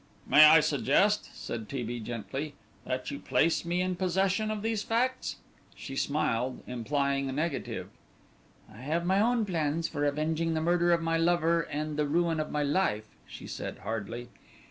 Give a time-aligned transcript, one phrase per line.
[0.25, 1.83] "May I suggest," said T.
[1.83, 1.99] B.
[1.99, 2.55] gently,
[2.85, 5.35] "that you place me in possession of those facts?"
[5.75, 7.87] She smiled, implying a negative.
[8.73, 12.39] "I have my own plans for avenging the murder of my lover and the ruin
[12.39, 14.29] of my life," she said hardly.